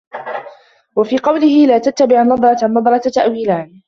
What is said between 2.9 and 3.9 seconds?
تَأْوِيلَانِ